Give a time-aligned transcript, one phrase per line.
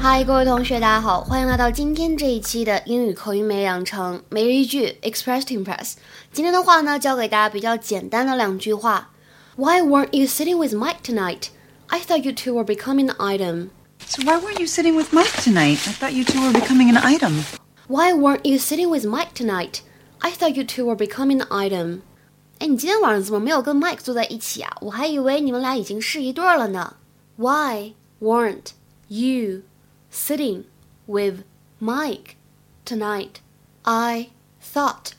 [0.00, 5.94] 嗨，各位同学，大家好，欢迎来到今天这一期的英语口语美养成每日一句 Express to Impress。
[6.32, 9.10] 今天的话呢，教给大家比较简单的两句话。
[9.56, 11.48] Why weren't you sitting with Mike tonight?
[11.88, 13.68] I thought you two were becoming an item.
[14.06, 15.78] So why weren't you sitting with Mike tonight?
[15.86, 17.44] I thought you two were becoming an item.
[17.88, 19.80] Why weren't you sitting with Mike tonight?
[20.20, 22.00] I thought you two were becoming an item.
[22.58, 24.76] 哎，你今天晚上怎么没有跟 Mike 坐在一起啊？
[24.80, 26.96] 我还以为你们俩已经是一对了呢。
[27.36, 28.72] Why weren't
[29.08, 29.62] you
[30.10, 30.64] sitting
[31.06, 31.44] with
[31.78, 32.36] Mike
[32.84, 33.40] tonight.
[33.82, 34.30] I
[34.60, 35.12] thought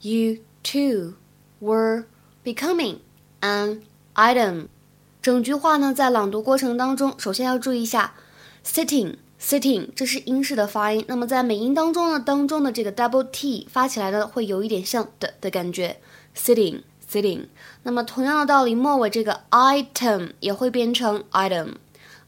[0.00, 1.14] you two
[1.60, 2.04] were
[2.44, 3.00] becoming
[3.40, 3.82] an
[4.14, 4.68] item.
[5.20, 8.14] 整句话呢，在朗读过程当中，首先要注意一下
[8.64, 11.04] sitting sitting，这是英式的发音。
[11.08, 16.00] 那么在美音当中呢，当中的这个 double t 发起来呢，会有一点像的的感觉，
[16.36, 17.46] sitting sitting。
[17.82, 21.74] 那么同样的道理，末尾这个 item 也会变成 item。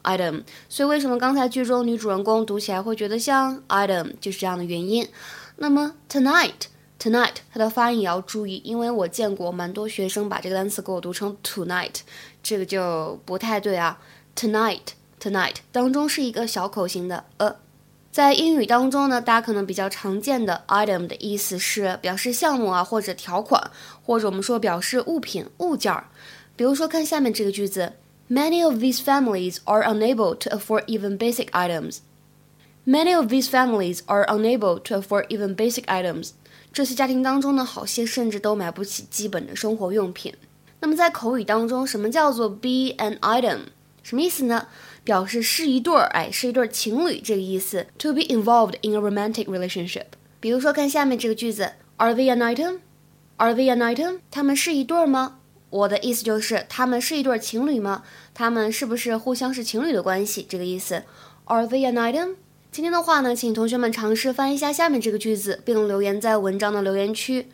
[0.04, 5.08] item，所以为什么刚才剧中女主人公读起来会觉得像 item，就是这样的原因。
[5.56, 11.96] 那么 tonight，tonight 它的发音也要注意，因为我见过蛮多学生把这个单词给我读成 tonight，
[12.42, 13.98] 这个就不太对啊。
[14.36, 17.56] tonight，tonight 当中是一个小口型的呃，
[18.10, 23.70] 在英语当中呢，大家可能比较常见的 item 的意思是表示项目啊，或者条款，
[24.02, 26.08] 或者我们说表示物品物件儿。
[26.56, 27.94] 比如说看下面这个句子。
[28.29, 31.99] Many of these families are unable to afford even basic items.
[32.85, 36.31] Many of these families are unable to afford even basic items.
[36.71, 40.33] 这些家庭当中呢，好些甚至都买不起基本的生活用品。
[40.79, 43.59] 那么在口语当中，什么叫做 be an item？
[44.03, 44.67] 什么意思呢？
[45.03, 47.87] 表示是一对儿，哎，是一对情侣这个意思。
[47.97, 50.05] To be involved in a romantic relationship。
[50.39, 54.19] 比如说，看下面这个句子：Are they an item？Are they an item？
[54.29, 55.39] 他们是一对儿吗？
[55.74, 58.04] 我的意思就是，他们是一对情侣吗？
[58.32, 60.46] 他们是不是互相是情侣的关系？
[60.48, 61.02] 这个意思。
[61.46, 62.36] Are they an item？
[62.70, 67.48] 今天的话呢，请同学们尝试翻译一下下面这个句子，并留言在文章的留言区。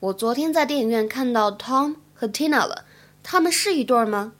[0.00, 2.86] 我昨天在电影院看到 Tom 和 Tina 了，
[3.22, 4.32] 他们是一对吗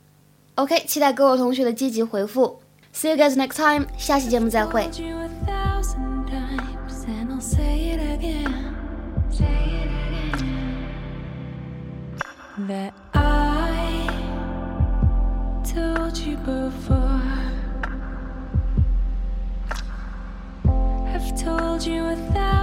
[0.55, 2.63] ？OK，期待各位同学的积极回复。
[2.95, 4.89] See you guys next time，下期节目再会。
[12.57, 13.06] told
[16.47, 17.21] before.
[21.13, 22.56] I've told you a thousand